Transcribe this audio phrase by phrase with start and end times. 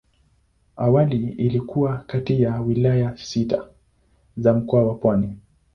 [0.75, 3.67] Awali ilikuwa kati ya wilaya sita
[4.37, 5.37] za Mkoa wa Pwani.